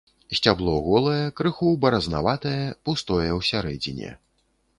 [0.37, 4.11] Сцябло голае, крыху баразнаватае, пустое ў сярэдзіне.